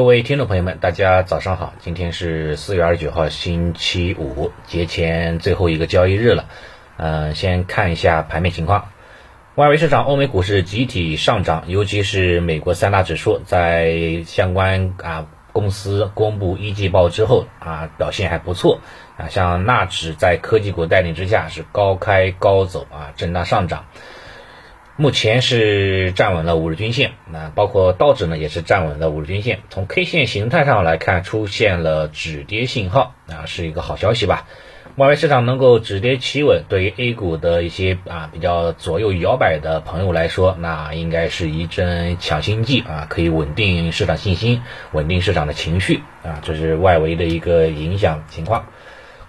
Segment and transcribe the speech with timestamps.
[0.00, 1.74] 各位听众朋友们，大家早上好！
[1.78, 6.46] 今天是四月二十九号，星期五，节前最后一个交易日了。
[6.96, 8.88] 嗯，先看一下盘面情况。
[9.56, 18.80] 外围市场，欧美股市集体上涨，尤其是美国三大指数，在相关啊公司公布一季报之后啊，表现还不错
[19.18, 19.28] 啊。
[19.28, 23.84] 像纳指在科技股带领之下是高开高走啊，震荡上涨。
[25.00, 29.60] 目前是站稳了五日均线，那包括道指呢也是站稳了五日均线。
[29.70, 34.46] 从 K 线形态上来看，出现了止跌信号，啊，是一个好消息吧？
[34.96, 44.60] 外围市场能够止跌企稳，对于 A 股的一些啊比较左右摇摆的朋友来说，那应该是一针强心剂啊，可以稳定市场信心，
[44.92, 48.66] 稳定市场的情绪啊，这是外围的一个影响情况。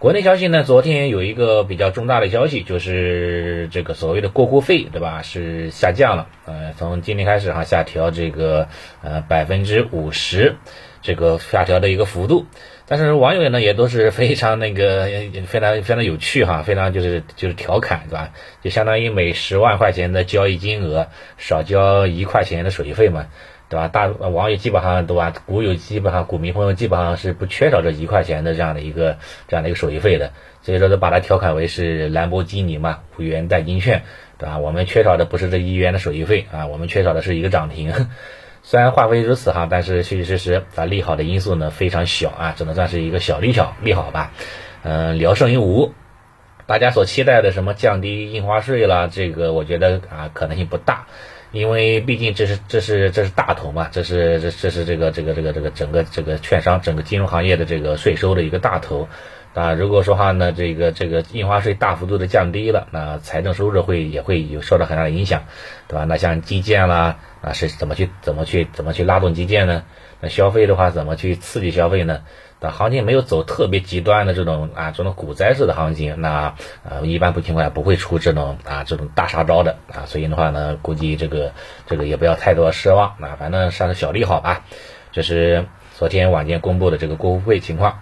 [0.00, 0.62] 国内消息呢？
[0.64, 5.20] 昨天有一个比较重大的消息，就是这个所谓的过户费，对吧？
[5.20, 6.26] 是下降了。
[6.46, 8.68] 呃，从今天开始哈，下调这个
[9.02, 10.56] 呃百分之五十，
[11.02, 12.46] 这个下调的一个幅度。
[12.86, 15.04] 但是网友呢也都是非常那个
[15.46, 18.30] 非常非常有趣哈，非常就是就是调侃，对吧？
[18.62, 23.26] 就相当于每十万块钱的交易金额少交一块钱的手续费嘛。
[23.70, 23.88] 对吧？
[23.88, 25.32] 大网友基本上对吧？
[25.46, 34.02] 股友基本上股民朋友基本上是不缺少这一块钱的这样的一个这样的一个手续费的，所以说都把它调侃为是兰博基尼嘛，五元代金券，
[34.38, 34.58] 对吧？
[34.58, 37.94] 我们缺少的不是这一元的手续费啊，我们缺少的是一个涨停。
[38.62, 44.32] 虽然话虽如此哈，但是确确实实它，利好的因素呢非常小啊，只能算是一个小利小利好吧。
[44.82, 45.94] 嗯，聊胜于无，
[46.66, 51.06] 大家所期待的什么降低印花税啦，这个我觉得啊可能性不大。
[51.52, 59.08] 因为毕竟这是这是这是大头嘛，这是这这是这个这个这个这个整个这个券商整个金融行业的这个税收的一个大头。
[59.54, 59.72] 啊。
[59.74, 65.44] 如果说话呢，这个这个印花税大幅度的降低了，那财政收入会也会有受到很大的影响，
[65.88, 66.04] 对吧？
[66.04, 69.84] 那像基建啦啊，是怎么去怎么去怎么去拉动基建呢？
[70.20, 72.22] 那消费的话，怎么去刺激消费呢？
[72.62, 76.56] 那行情没有走特别极端的这种啊，这种股灾式的行情，那
[76.86, 81.52] 呃一般不情况下不会出这种啊这种大杀招的啊，所以的话呢，估计这个
[81.86, 84.66] 这个也不要太多失望啊，反正算是小利好吧。
[85.10, 85.64] 这是
[85.96, 88.00] 昨天晚间公布的这个过户费情况。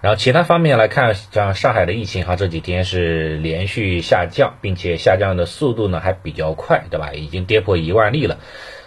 [0.00, 7.12] 然后其他方面来看，像上海的疫情哈这几天是连续下降，并且下降的速度呢还比较快，对吧？
[7.12, 8.38] 已经跌破一万例了。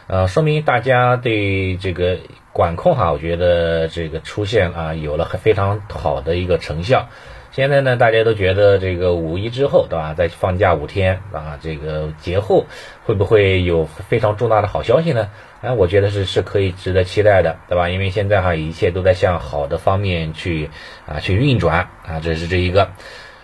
[0.08, 2.18] 呃，说明大家对这个
[2.54, 7.10] 管控哈，我觉得这个出现啊，有了非常好的一个成效。
[7.52, 10.14] 现在呢，大家都觉得这个五一之后，对吧？
[10.14, 12.66] 在放假五天啊，这个节后
[13.04, 15.30] 会不会有非常重大的好消息呢？
[15.60, 17.90] 哎，我觉得是是可以值得期待的，对吧？
[17.90, 20.70] 因为现在哈，一切都在向好的方面去
[21.06, 22.92] 啊去运转啊，这是这一个。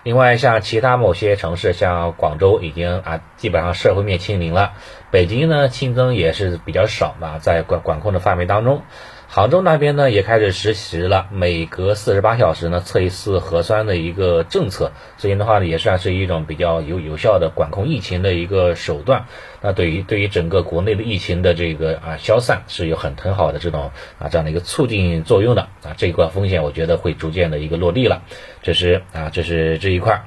[0.03, 4.71] 另外，像其他某些城市，像广州已经啊基本上社会面清零了，
[5.11, 8.83] 北京呢新增也是比较少啊，在管管控的范围当中。
[9.29, 19.25] 杭州那边呢也开始实施了每隔四十八小时呢测一次核酸的一个政策，所以的话呢也算是一种比较有有效的管控疫情的一个手段。
[19.61, 28.23] 那对于对于整个国内的疫情的这个啊消散是有很很好的这种啊这样的一个促进作用的啊这一块风险我觉得会逐渐的一个落地了，
[28.63, 30.23] 这是啊这是这一块。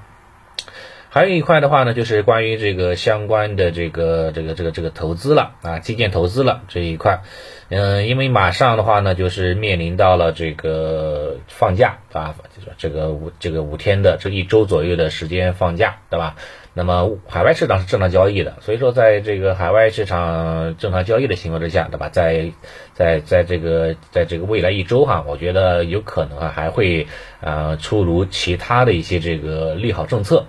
[1.12, 7.22] 还有一块的话呢，就是关于这个相关的这个这个这个这个投资了啊，基建投资了这一块，
[7.68, 16.36] 嗯，因为马上的话呢，就是面临到了这个放假啊，就是这个五这个五天的这一周左右的时间放假，对吧？
[16.74, 22.08] 那么海外市场是正常交易的，所以说在这个海外市场正常交易的情况之下，对吧？
[22.08, 22.52] 在
[22.94, 27.08] 在在这个在这个未来一周哈，我觉得有可能啊还会
[27.40, 30.46] 呃出炉其他的一些这个利好政策。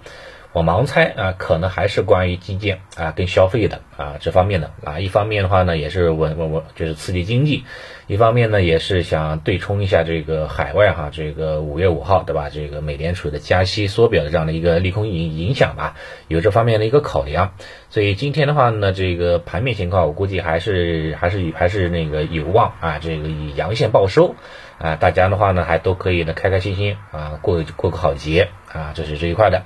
[0.53, 4.99] 我盲猜啊，可能还是关于基建啊跟消费的啊这方面的啊。
[4.99, 7.63] 一方面的话呢，也是稳稳稳，就是刺激经济；
[8.07, 12.49] 一方面呢，也是想对冲一下这个海外哈，这个五月五号对吧？
[12.49, 15.95] 这个美联储的加息缩表的这样的一个利空影影响吧，
[16.27, 17.53] 有这方面的一个考量。
[17.89, 24.35] 所以今天的话呢，这个盘面情况，我估计还是还是还是那个有望啊，这个以阳线报收
[24.79, 29.63] 啊，大家的话呢还都可以呢开开心心啊过过个好节啊，这是这一块的。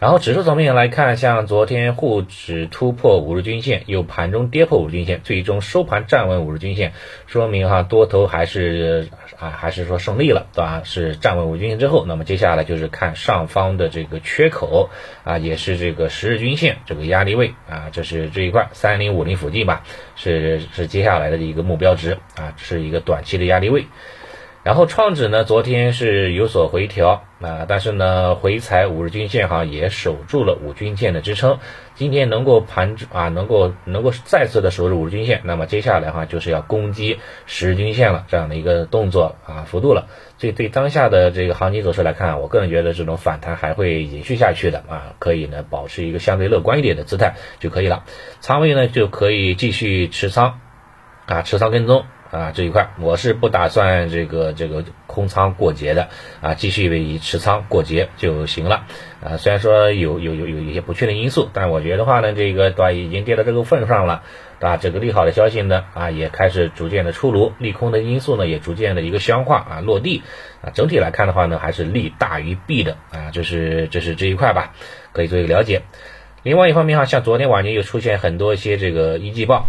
[0.00, 6.92] 然后指数层面来看，像昨天沪指突破五日均线，又盘中跌破五日均线，最终收盘站稳五日均线，
[7.26, 9.08] 说明哈多头还是
[9.40, 10.82] 啊还是说胜利了，对吧？
[10.84, 14.88] 是站稳五日均线之后，那么接下来就是看上方的这个缺口
[15.24, 19.82] 啊，也是这个十日均线这个压力位啊，这是这一块三零五零附近吧，
[20.14, 23.86] 是是接下来的一个目标值啊，是一个短期的压力位。
[24.68, 31.58] 然后创指呢，昨天是有所回调啊，但是呢，回踩五日均线哈也守住了五均线的支撑。
[31.94, 40.08] 今天能够盘啊，能够能够再次的守住五日均线，那么接下来哈就是要攻击十日均线了，这样的一个动作啊幅度了。
[40.36, 48.04] 所以对当下的这个行情走势来看，我个人觉得这种反弹还会延续下去的啊，可以呢保持一个相对乐观一点的姿态就可以了。
[48.40, 50.60] 仓位呢就可以继续持仓
[51.24, 52.04] 啊，持仓跟踪。
[52.30, 56.08] 啊，这一块我是不打算这个这个空仓过节的
[56.42, 58.84] 啊，继续以持仓过节就行了
[59.22, 59.38] 啊。
[59.38, 64.22] 虽然说有有有有一些不确定因素，但我觉得话呢，这个对吧，已经跌到这个份上了，
[64.60, 64.76] 对吧？
[64.76, 70.22] 这个利好的消息呢啊，也开始逐渐的出炉，利空的因素呢也逐渐的一个消化啊落地
[70.60, 70.68] 啊。
[70.74, 74.74] 整体来看的话呢，还是利大于弊的啊，这是这是这一块吧，
[75.12, 75.82] 可以做一个了解。
[76.42, 79.66] 另外一方面哈，像昨天晚间又出现很多一些这个一季报。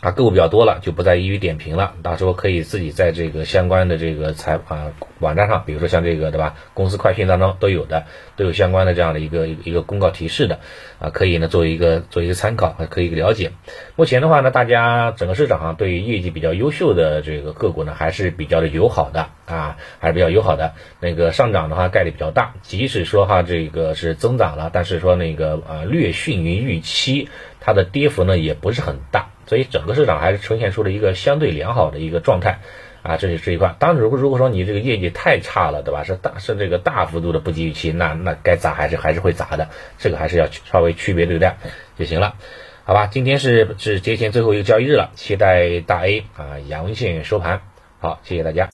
[0.00, 1.92] 啊，个股比较多了，就不再一一点评了。
[2.02, 10.60] 到时候可以自己在这个相关的这个财啊网站上，比如说像这个对吧，公司快讯当中都有的，都有相关的这样的一个一个公告提示的
[10.98, 13.52] 啊，可以呢作为一个做一个参考，可以了解。
[13.94, 20.72] 目前的话呢，大家整个市场上对于业绩比较优秀的这个个股呢，还是比较的友好的啊，还是比较友好的。
[21.00, 27.28] 那个上涨的话概率比较大，即使说哈这个是增长了，但是说那个啊略逊于预期，
[27.60, 29.29] 它的跌幅呢也不是很大。
[29.50, 32.60] 所以整个市场还是呈现出了一个相对良好的一个状态，
[33.02, 33.74] 啊，这是这一块。
[33.80, 36.04] 当然，如果如果说你这个业绩太差了，对吧？
[36.04, 39.68] 是大是这个大幅度的不及预期，那那该砸还是还是会砸的，
[39.98, 41.56] 这个还是要稍微区别对待
[41.98, 42.36] 就行了，
[42.84, 43.08] 好吧？
[43.08, 47.62] 今天是是节前最后一个交易日了，期待大 A 啊阳线收盘，
[47.98, 48.68] 好，谢谢大家。